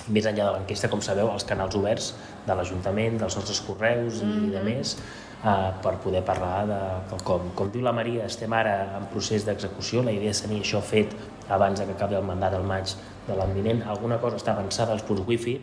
Més 0.08 0.26
enllà 0.28 0.50
de 0.50 0.52
l'enquesta, 0.58 0.90
com 0.92 1.00
sabeu, 1.00 1.30
els 1.32 1.46
canals 1.48 1.76
oberts 1.78 2.10
de 2.46 2.56
l'Ajuntament, 2.56 3.16
dels 3.22 3.36
nostres 3.38 3.60
correus 3.64 4.20
i 4.20 4.50
de 4.52 4.62
més, 4.64 4.96
eh, 5.44 5.70
per 5.84 5.94
poder 6.04 6.22
parlar 6.26 6.66
de 6.68 6.80
com, 7.24 7.48
com 7.56 7.70
diu 7.72 7.82
la 7.82 7.92
Maria, 7.92 8.26
estem 8.26 8.52
ara 8.52 8.98
en 8.98 9.08
procés 9.12 9.46
d'execució, 9.46 10.02
la 10.04 10.12
idea 10.12 10.30
és 10.30 10.42
tenir 10.44 10.60
això 10.60 10.82
fet 10.84 11.14
abans 11.48 11.80
que 11.80 11.96
acabi 11.96 12.16
el 12.20 12.24
mandat 12.24 12.54
al 12.54 12.64
maig 12.68 12.92
de 13.26 13.36
l'any 13.36 13.54
vinent. 13.56 13.82
Alguna 13.88 14.18
cosa 14.20 14.36
està 14.36 14.52
avançada 14.52 14.92
als 14.92 15.02
punts 15.02 15.24
wifi, 15.26 15.58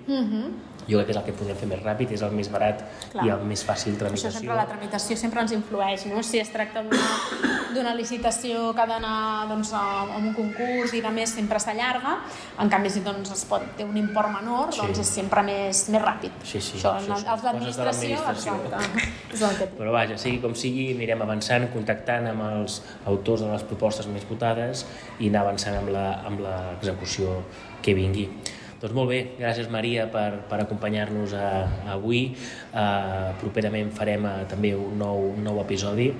jo 0.87 0.97
crec 0.97 1.05
que 1.07 1.11
és 1.11 1.17
el 1.17 1.23
que 1.25 1.33
podem 1.33 1.55
fer 1.57 1.67
més 1.69 1.81
ràpid, 1.83 2.11
és 2.11 2.21
el 2.21 2.31
més 2.31 2.49
barat 2.51 2.83
Clar. 3.11 3.25
i 3.25 3.29
el 3.29 3.43
més 3.47 3.63
fàcil 3.65 3.93
Això 3.93 3.99
tramitació. 4.05 4.31
sempre, 4.39 4.55
la 4.55 4.65
tramitació 4.67 5.17
sempre 5.17 5.41
ens 5.41 5.51
influeix, 5.51 6.05
no? 6.07 6.23
Si 6.23 6.39
es 6.39 6.49
tracta 6.51 6.83
d'una 7.73 7.93
licitació 7.95 8.73
que 8.75 8.81
ha 8.81 8.87
d'anar 8.89 9.47
doncs, 9.49 9.71
a, 9.73 9.83
a 10.11 10.17
un 10.17 10.33
concurs 10.35 10.93
i 10.93 11.01
de 11.01 11.09
més 11.13 11.29
sempre 11.31 11.59
s'allarga, 11.59 12.17
en 12.59 12.69
canvi 12.69 12.89
si 12.89 12.99
doncs, 13.05 13.31
es 13.31 13.45
pot 13.45 13.63
té 13.77 13.85
un 13.87 13.95
import 13.97 14.29
menor, 14.33 14.73
Sí. 14.73 14.81
doncs 14.81 14.99
és 14.99 15.07
sempre 15.07 15.43
més, 15.43 15.85
més 15.89 16.01
ràpid. 16.01 16.31
Sí, 16.43 16.59
sí, 16.59 16.77
Això, 16.77 16.95
això 16.97 17.13
els 17.15 17.21
són 17.21 17.29
coses 17.29 17.41
de 17.43 17.47
d'administració, 17.51 18.17
exacte, 18.31 19.09
és 19.33 19.41
el 19.41 19.57
que 19.57 19.67
té. 19.67 19.77
Però 19.77 19.91
vaja, 19.91 20.17
sigui 20.17 20.41
com 20.43 20.55
sigui, 20.55 20.91
anirem 20.95 21.21
avançant, 21.21 21.69
contactant 21.73 22.27
amb 22.27 22.41
els 22.51 22.81
autors 23.05 23.41
de 23.45 23.51
les 23.51 23.63
propostes 23.63 24.07
més 24.07 24.27
votades 24.29 24.85
i 25.19 25.29
anar 25.29 25.41
avançant 25.47 25.77
amb 25.77 26.41
l'execució 26.43 27.41
que 27.81 27.93
vingui. 27.97 28.27
Doncs 28.81 28.95
molt 28.97 29.11
bé, 29.13 29.19
gràcies 29.37 29.67
Maria 29.69 30.07
per, 30.09 30.39
per 30.49 30.57
acompanyar-nos 30.63 31.35
a- 31.37 31.67
avui. 31.93 32.23
Uh, 32.73 33.29
properament 33.41 33.91
farem 33.93 34.25
uh, 34.25 34.35
també 34.49 34.73
un 34.73 34.97
nou, 34.97 35.27
un 35.35 35.43
nou 35.45 35.61
episodi 35.61 36.11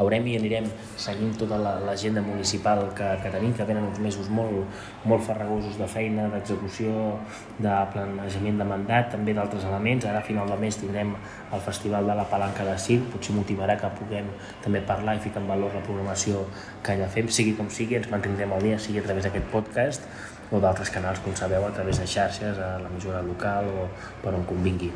haurem 0.00 0.24
i 0.30 0.38
anirem 0.38 0.64
seguint 0.96 1.34
tota 1.36 1.58
la- 1.60 1.74
l'agenda 1.84 2.22
municipal 2.24 2.78
que, 2.96 3.08
que 3.20 3.32
tenim, 3.34 3.50
que 3.52 3.66
tenen 3.68 3.84
uns 3.90 3.98
mesos 4.00 4.30
molt, 4.32 4.62
molt 5.04 5.26
farragosos 5.26 5.74
de 5.76 5.84
feina, 5.90 6.30
d'execució, 6.32 7.18
de 7.58 7.74
planejament 7.92 8.62
de 8.62 8.68
mandat, 8.70 9.10
també 9.12 9.34
d'altres 9.36 9.66
elements. 9.68 10.06
Ara 10.08 10.22
a 10.22 10.24
final 10.24 10.48
de 10.48 10.56
mes 10.62 10.78
tindrem 10.80 11.12
el 11.52 11.60
Festival 11.66 12.08
de 12.08 12.16
la 12.16 12.24
Palanca 12.30 12.64
de 12.64 12.78
Circ, 12.80 13.10
potser 13.12 13.36
motivarà 13.36 13.76
que 13.82 13.90
puguem 13.98 14.30
també 14.64 14.80
parlar 14.80 15.18
i 15.18 15.24
ficar 15.26 15.42
en 15.42 15.50
valor 15.50 15.74
la 15.76 15.84
programació 15.84 16.46
que 16.82 16.94
allà 16.96 17.10
fem, 17.12 17.28
sigui 17.28 17.52
com 17.58 17.68
sigui, 17.68 17.98
ens 18.00 18.08
mantindrem 18.14 18.54
al 18.56 18.64
dia, 18.64 18.78
sigui 18.80 19.02
a 19.02 19.08
través 19.10 19.28
d'aquest 19.28 19.50
podcast 19.52 20.08
o 20.52 20.60
d'altres 20.60 20.90
canals, 20.92 21.20
com 21.24 21.34
sabeu, 21.36 21.64
a 21.66 21.72
través 21.72 21.98
de 21.98 22.06
xarxes, 22.06 22.58
a 22.60 22.78
la 22.82 22.90
mesura 22.92 23.22
local 23.24 23.68
o 23.72 23.86
per 24.22 24.34
on 24.36 24.44
convingui. 24.48 24.92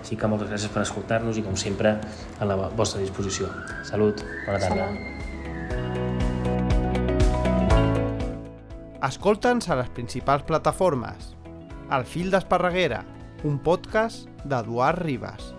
Així 0.00 0.16
que 0.20 0.28
moltes 0.28 0.50
gràcies 0.50 0.72
per 0.72 0.82
escoltar-nos 0.84 1.38
i, 1.40 1.44
com 1.44 1.56
sempre, 1.56 1.98
a 2.40 2.48
la 2.48 2.56
vostra 2.76 3.00
disposició. 3.00 3.48
Salut, 3.88 4.24
bona 4.46 4.60
tarda. 4.60 4.88
Salut. 4.92 5.14
Escolta'ns 9.04 9.68
a 9.68 9.76
les 9.76 9.90
principals 9.92 10.46
plataformes. 10.48 11.34
El 11.92 12.06
fil 12.08 12.30
d'Esparreguera, 12.32 13.02
un 13.44 13.58
podcast 13.60 14.30
d'Eduard 14.48 15.02
Ribas. 15.04 15.52